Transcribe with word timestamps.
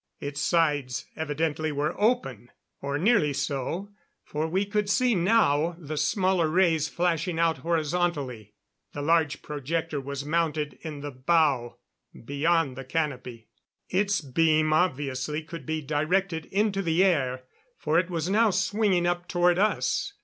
Its 0.19 0.41
sides 0.41 1.05
evidently 1.15 1.71
were 1.71 1.93
open, 2.01 2.49
or 2.81 2.97
nearly 2.97 3.33
so, 3.33 3.91
for 4.23 4.47
we 4.47 4.65
could 4.65 4.89
see 4.89 5.13
now 5.13 5.75
the 5.77 5.95
smaller 5.95 6.49
rays 6.49 6.87
flashing 6.89 7.37
out 7.37 7.59
horizontally. 7.59 8.55
The 8.93 9.03
large 9.03 9.43
projector 9.43 10.01
was 10.01 10.25
mounted 10.25 10.79
in 10.81 11.01
the 11.01 11.11
bow 11.11 11.77
beyond 12.25 12.75
the 12.77 12.83
canopy. 12.83 13.49
Its 13.89 14.21
beam 14.21 14.73
obviously 14.73 15.43
could 15.43 15.67
be 15.67 15.81
directed 15.83 16.47
into 16.47 16.81
the 16.81 17.03
air, 17.03 17.43
for 17.77 17.99
it 17.99 18.09
was 18.09 18.27
now 18.27 18.49
swinging 18.49 19.05
up 19.05 19.27
toward 19.27 19.59
us. 19.59 20.13